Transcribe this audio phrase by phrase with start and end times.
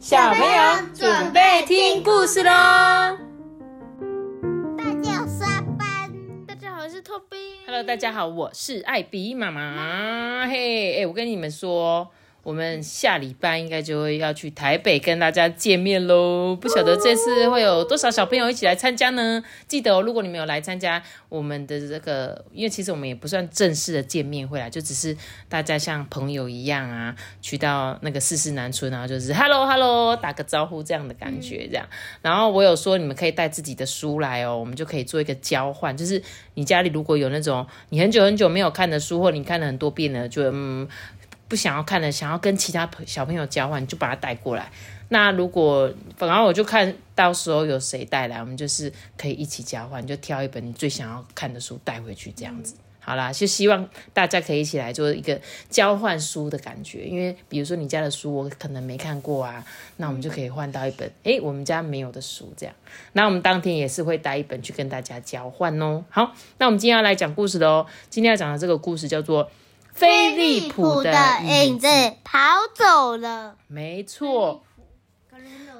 [0.00, 2.50] 小朋友准备听故事喽！
[4.78, 6.10] 大家上班，
[6.46, 7.36] 大家好，我是托比。
[7.66, 10.46] Hello，大家好，我是艾比妈妈。
[10.46, 12.10] 嘿，哎，我跟你们说，
[12.50, 16.56] 我们下礼拜应该就会要去台北跟大家见面喽。
[16.60, 19.40] 不晓得这次会有多少小朋友一起来参加呢？
[19.68, 25.16] 记得哦，如果你们有来参加我们的这个，因为其实我们也不算正式的见面会啦，就只是
[25.48, 31.86] 大家像朋友一样啊，去到那个四四南村，然后就是 Hello Hello 打个招呼这样的感觉，这样。
[32.20, 36.20] 然后我有说你们可以带自己的书来哦，我们就可以做一个交换，就是
[36.54, 40.88] 你家里如果有那种你很久很久没有看的书，或你看了很多遍了，就嗯
[41.50, 44.70] 不想要看的，想要跟其他小朋友交换，就把它带过来。
[45.08, 52.76] 那如果反而我就看到时候有谁带来，我们就是可以一起交换，就挑一本你最想要看的书带回去，这样子。
[53.00, 59.64] 好啦，就希望大家可以一起来做一个交换书的感觉，因为比如说你家的书我可能没看过啊，
[59.96, 62.74] 那我们就可以换到一本诶我们家没有的书这样。
[63.14, 66.04] 那我们当天也是会带一本去跟大家交换哦。
[66.08, 69.44] 好，那我们今天要来讲故事的哦，今天要讲的这个故事叫做
[70.00, 71.12] 《飞利浦的
[71.42, 71.86] 影子》。
[72.24, 72.38] 跑
[72.74, 73.56] 走了。
[73.68, 74.62] 没错，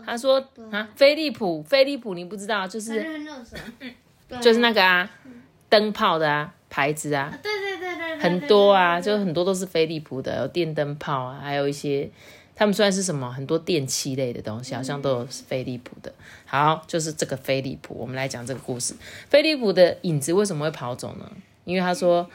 [0.05, 3.05] 他说啊，飞利浦，飞利浦你不知道，就是。
[4.41, 5.11] 就是那个啊，
[5.69, 12.09] 灯泡的啊牌子啊，对对对对，很多啊，就很多都是飞利浦的，有电灯泡啊，还有一些
[12.55, 16.13] 他们算是什么很多电器类的东西，好像都有飞利浦的。
[16.47, 18.95] 好，就是这个飞利浦，我们来讲这个故事。
[19.29, 21.29] 飞利浦的影子为什么会跑走呢？
[21.65, 22.31] 因为他说，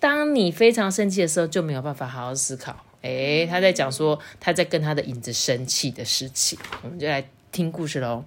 [0.00, 2.74] 当你非常生气的时候，就没有办法好好思考。
[3.02, 8.24] 诶，他在讲说他在跟他的影子生气的事情，我们就来听故事喽。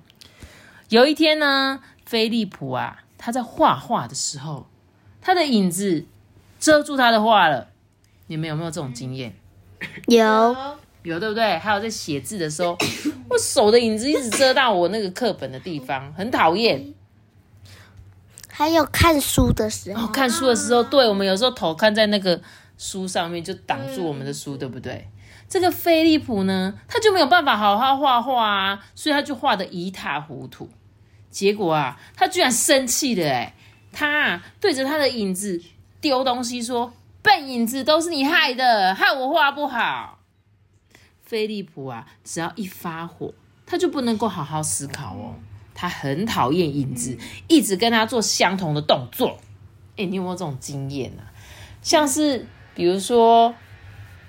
[0.89, 4.67] 有一天呢，菲利普啊，他在画画的时候，
[5.21, 6.05] 他的影子
[6.59, 7.69] 遮住他的画了。
[8.27, 9.35] 你们有没有这种经验？
[10.07, 10.55] 有，
[11.03, 11.57] 有对不对？
[11.57, 12.77] 还有在写字的时候，
[13.29, 16.93] 我手的影子一直遮到我那个课本的地方，很讨厌。
[18.55, 22.39] 还有看书的时候，看书的时候，对我们有时候头看在那个
[22.77, 25.09] 书上面，就挡住我们的书，对不对？
[25.49, 30.69] 这个飞利浦呢，他就没有办法好好画画啊，所以他就画的一塌糊涂。
[31.31, 33.55] 结果啊，他居然生气了，哎，
[33.91, 35.59] 他啊对着他的影子
[35.99, 36.93] 丢东西，说
[37.23, 40.19] ：“笨影子，都是你害的，害我画不好。”
[41.25, 43.33] 飞利浦啊，只要一发火，
[43.65, 45.35] 他就不能够好好思考哦。
[45.73, 47.17] 他很讨厌影子，
[47.47, 49.37] 一直跟他做相同的动作。
[49.97, 51.31] 哎，你有没有这种经验啊？
[51.81, 53.53] 像是比如说，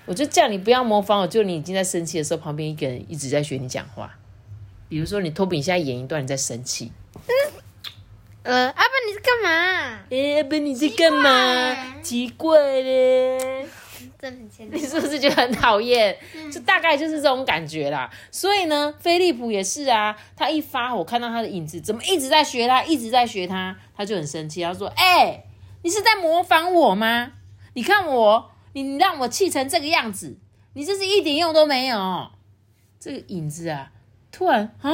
[0.06, 4.18] 我就叫你不要模仿我，就你已经在生气的时候，旁边一个人一直在学你讲话。
[4.88, 7.32] 比如说，你托比，你现在演一段你在生气，嗯
[8.42, 10.00] 呃，阿爸你在干嘛？
[10.10, 12.02] 哎，阿笨你在干嘛？
[12.02, 13.66] 奇怪嘞，
[14.24, 16.16] 真的很欠你是不是觉得很讨厌？
[16.50, 18.10] 就大概就是这种感觉啦。
[18.30, 25.44] 所以呢，飞利浦也是啊，他一发火看到他的影子怎么一直在学他，一直在学他，他就很生气，他说：“哎、
[25.82, 27.32] 你是在模仿我吗？
[27.74, 30.38] 你看我，你让我气成这个样子，
[30.72, 32.30] 你这是一点用都没有。”
[32.98, 33.90] 这个影子啊，
[34.32, 34.90] 突然啊，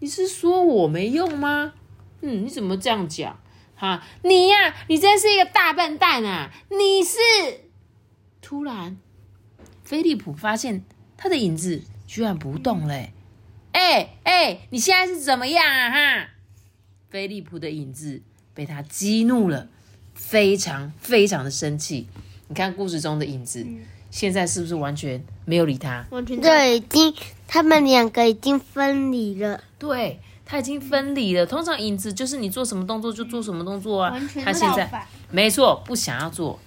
[0.00, 1.72] 你是说我没用吗？
[2.20, 3.40] 嗯，你怎么这样讲？
[3.76, 6.50] 哈，你呀、你真是一个大笨蛋啊！
[6.68, 7.18] 你是
[8.54, 8.96] 突然，
[9.82, 10.84] 菲利普发现
[11.16, 13.12] 他的影子居然不动嘞、
[13.72, 15.90] 哎哎、你现在是怎么样啊？
[15.90, 16.28] 哈！
[17.10, 18.22] 菲利普的影子
[18.54, 19.66] 被他激怒了，
[20.14, 22.06] 非常非常的生气。
[22.46, 23.66] 你看故事中的影子，
[24.08, 26.06] 现在是不是完全没有理他？
[26.10, 27.12] 完全对，已经
[27.48, 29.60] 他们两个已经分离了。
[29.80, 31.44] 对，他已经分离了。
[31.44, 34.16] 通常影子就是你做什么动作就做什么动作啊。
[34.44, 34.88] 他现在
[35.32, 36.60] 没错，不想要做。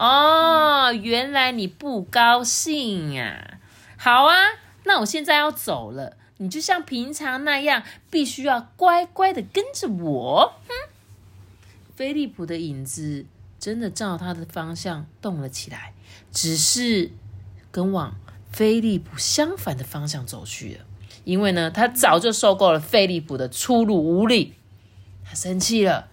[0.00, 3.58] 哦，原来你不高兴啊！
[3.98, 4.34] 好啊，
[4.84, 10.54] 那我现在要走了，你就像平常那样，必须要乖乖的跟着我。
[10.66, 10.72] 哼，
[11.94, 13.26] 飞利浦的影子
[13.58, 15.92] 真的照他的方向动了起来，
[16.32, 17.10] 只是
[17.70, 18.16] 跟往
[18.50, 20.86] 飞利浦相反的方向走去了。
[21.24, 24.54] 因为呢，他早就受够了飞利浦的粗鲁无礼，
[25.22, 26.09] 他生气了。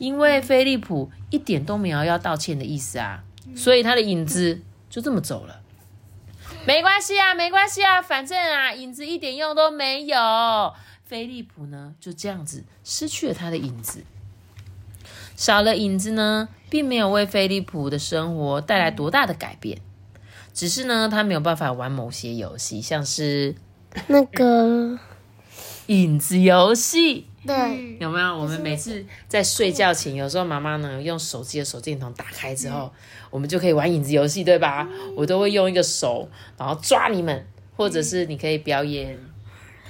[0.00, 3.22] 因为菲利普一点都没有要道歉的意思啊，
[3.54, 5.60] 所以他的影子就这么走了。
[6.66, 10.16] 没关系啊，没关系啊，反正啊，影子一点用都没有。
[11.04, 14.02] 菲利普呢，就这样子失去了他的影子。
[15.36, 19.80] 少了影子呢，并没有为菲利普的生活带来多大的改变，
[20.54, 23.54] 只是呢，他没有办法玩某些游戏，像是
[24.06, 24.98] 那个，
[25.88, 27.26] 影子游戏。
[27.46, 28.36] 对，有没有？
[28.36, 32.92] 我们每次在睡觉前，有时候妈妈呢用手机的手电筒打开之后，
[33.30, 34.88] 我们就可以玩影子游戏，对吧？
[35.16, 36.28] 我都会用一个手，
[36.58, 37.46] 然后抓你们，
[37.76, 39.18] 或者是你可以表演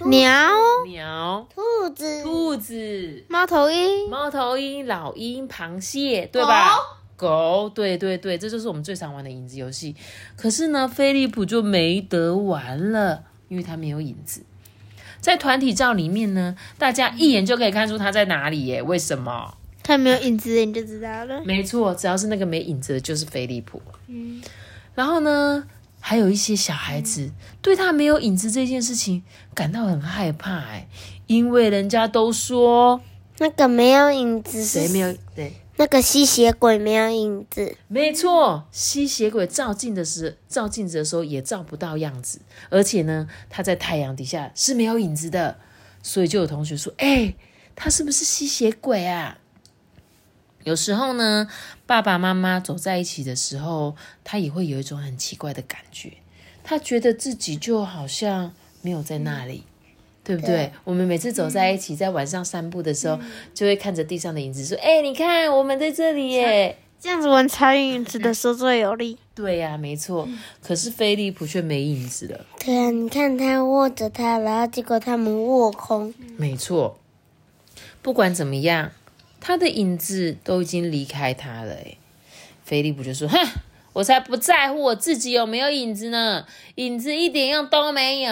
[0.06, 0.48] 鸟、
[0.86, 6.76] 鸟、兔子，兔子、猫头鹰、猫头鹰、老鹰、螃蟹，对吧？
[7.16, 9.94] 狗，对对对，这就是我们最常玩的影子游戏。
[10.36, 14.42] 可是呢，飞利浦就没得玩了，因为他没有影子。
[15.20, 18.82] 在团体照里面呢，大家一眼就可以看出他在哪里耶？
[18.82, 19.54] 为什么？
[19.82, 21.42] 他没有影子，你就知道了。
[21.44, 23.80] 没错，只要是那个没影子的，就是飞利浦。
[24.06, 24.40] 嗯，
[24.94, 25.64] 然后呢，
[26.00, 27.30] 还有一些小孩子
[27.60, 29.22] 对他没有影子这件事情
[29.54, 30.86] 感到很害怕，哎，
[31.26, 33.00] 因为人家都说
[33.38, 35.52] 那个没有影子是谁没有对。
[35.80, 45.56] 那个吸血鬼没有影子，没错，吸血鬼照镜的时照镜子的时候也照不到样子，而且呢，他在太阳底下是没有影子的，
[46.02, 47.34] 所以就有同学说：“哎、
[47.74, 49.38] 他是不是吸血鬼啊？”
[50.64, 51.48] 有时候呢，
[51.86, 56.12] 爸爸妈妈走在一起的时候，他也会有一种很奇怪的感觉，
[56.62, 59.64] 他觉得自己就好像没有在那里。
[60.30, 60.56] 对不对？
[60.58, 63.18] 对我们每次走在一起，在晚上散步的时候，
[63.52, 69.18] 就会看着地上的影子，说：“哎、你看，我们在这里耶！”这样子玩猜影子的时候最有力。
[69.34, 70.28] 对呀、没错。
[70.62, 72.46] 可是菲利普却没影子了。
[72.64, 76.96] 对啊，你看他握着它，然后结果他们握空，没错，
[78.02, 78.92] 不管怎么样，
[79.40, 81.72] 他的影子都已经离开他了。
[81.72, 81.96] 哎，
[82.62, 83.38] 飞利普就说：“哼，
[83.94, 86.46] 我才不在乎我自己有没有影子呢，
[86.76, 88.30] 影子一点用都没有。”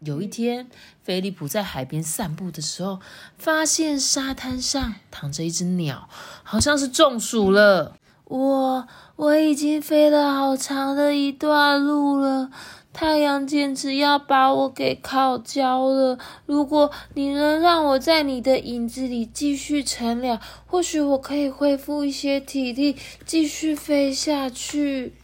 [0.00, 0.68] 有一天，
[1.02, 3.00] 菲利普在海边散步的时候，
[3.36, 6.08] 发现沙滩上躺着一只鸟，
[6.44, 7.96] 好像是中暑了。
[8.24, 8.86] 我
[9.16, 12.50] 我已经飞了好长的一段路了，
[12.92, 16.18] 太阳简直要把我给烤焦了。
[16.46, 25.14] 如果你能让我在你的影子里继续乘凉，或许我可以恢复一些体力，继续飞下去。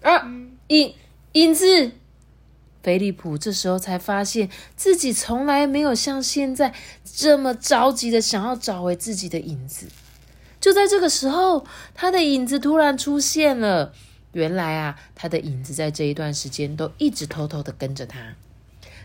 [0.00, 0.30] 啊，
[0.68, 0.94] 影
[1.32, 1.92] 影子！
[2.84, 9.86] 菲利普这时候才发现自己从来没有像现在这么着急的想要找回自己的影子。
[10.60, 11.64] 就在这个时候，
[11.94, 13.94] 他的影子突然出现了。
[14.32, 18.34] 原来啊，他的影子在这一段时间都一直偷偷的跟着他。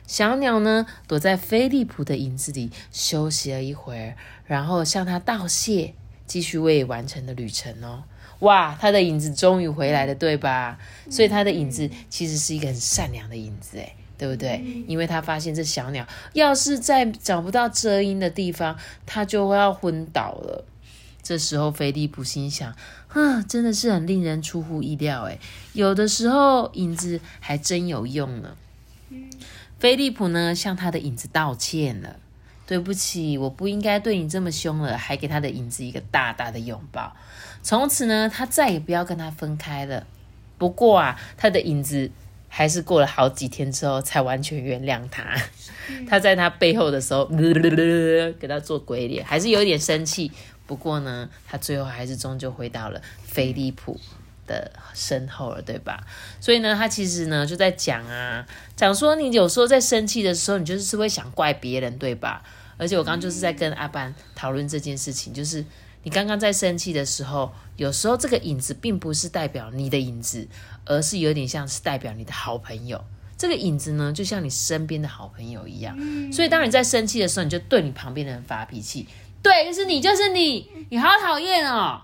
[0.05, 4.15] 小鸟呢，躲在菲利普的影子里休息了一会儿，
[4.45, 5.93] 然后向他道谢，
[6.27, 8.03] 继续未完成的旅程哦。
[8.39, 10.77] 哇，他的影子终于回来了，对吧？
[11.09, 14.63] 所以他的影子其实是一个很善良的影子，诶，对不对？
[14.88, 20.65] 因为他发现这小鸟要是再找不到遮阴的地方，它就会要昏倒了。
[21.21, 22.74] 这时候，菲利普心想：
[23.09, 25.38] 啊，真的是很令人出乎意料，诶，
[25.74, 28.56] 有的时候影子还真有用呢。
[29.80, 32.15] 菲利普呢，向他的影子道歉了。
[32.65, 37.15] 对不起，我不应该对你这么凶了，还给他的影子一个大大的拥抱。
[37.61, 40.06] 从此呢，他再也不要跟他分开了。
[40.57, 42.09] 不过啊，他的影子
[42.47, 45.23] 还是过了好几天之后才完全原谅他。
[46.07, 47.25] 他在他背后的时候，
[48.39, 50.31] 给他做鬼脸，还是有一点生气。
[50.65, 54.00] 不过呢，他最后还是终究回到了菲利普
[54.45, 56.05] 的身后了，对吧？
[56.39, 58.45] 所以呢，他其实呢就在讲啊，
[58.75, 62.44] 讲说你有时候在生气的时候，你就是会想怪别人，对吧？
[62.77, 65.65] 而且我刚刚就是在跟阿班讨论这件事情，就是
[66.04, 70.48] 你刚刚在生气的时候，有时候这个影子并不是代表你的影子，
[70.86, 73.03] 而是有点像是代表你的好朋友。
[73.38, 75.98] 这个影子呢，就像你身边的好朋友一样。
[76.32, 79.08] 所以当你在生气的时候，你就对你旁边的人发脾气，
[79.41, 82.01] 对，就是你，就是你，你好讨厌哦。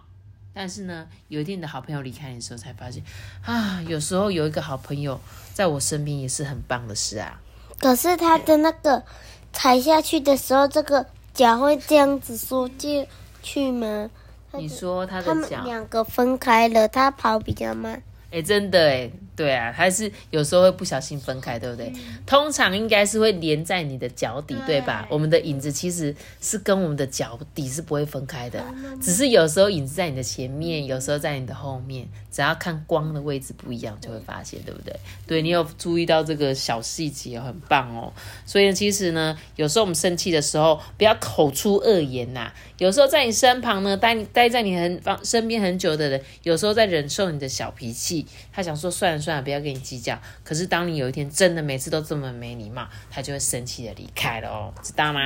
[0.53, 3.03] 但是呢，有一天你的好朋友离开你的时候，才发现
[3.43, 5.19] 啊，有时候有一个好朋友
[5.53, 7.41] 在我身边也是很棒的事啊。
[7.79, 9.03] 可是他的那个
[9.51, 13.05] 踩下去的时候，这个脚会这样子缩进
[13.45, 14.09] 去吗？
[14.57, 18.01] 你说他的脚，两个分开了，他跑比较慢。
[18.31, 21.93] 哎，真的哎，对啊，还是有时候会不小心分开，对不对？
[22.25, 25.07] 通常应该是会连在你的脚底，对吧？
[25.09, 28.61] 我们的影子其实是跟我们的脚底是不会分开的，
[29.01, 34.93] 只是有时候影子在你的前面，有时候在你的后面，只要看光的位置不一样，就会发现，对不对？
[35.25, 38.11] 对你有注意到这个小细节，很棒哦。
[38.45, 50.19] 所以，其实呢，有时候我们生气的时候，不要口出恶言呐、有时候在你身旁呢，待你待在你很方身边很久的人，有时候在忍受你的小脾气，他想说算了算了，不要跟你计较。
[50.43, 55.21] 可是当你有一天真的每次都这么没礼貌，他就会生气的离开了哦，知道吗？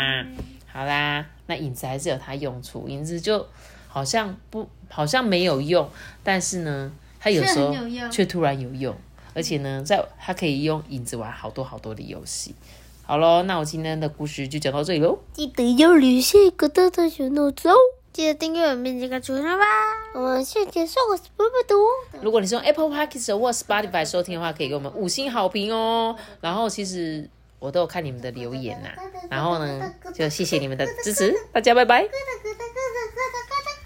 [0.72, 3.48] 好啦，那影子还是有它用处，影子就
[3.88, 5.90] 好像不好像没有用，
[6.24, 7.76] 但是呢，它有时候
[8.12, 8.96] 却突然有用，
[9.34, 12.54] 而且呢，在它可以用影子玩好多好多的游戏。
[13.10, 15.18] 好喽，那我今天的故事就讲到这里喽。
[15.34, 17.74] 记得要留下一个大大小脑子哦。
[18.14, 19.66] 记得订阅我们这个出声吧。
[20.14, 21.76] 我们先结束，我是波波读。
[22.22, 26.16] 如果你是用 Apple Podcast 或 Spotify 收听的话，可以给我们五星好评哦。
[26.40, 28.90] 然后其实我都有看你们的留言呐、
[29.28, 32.08] 然后呢，就谢谢你们的支持，大家拜拜。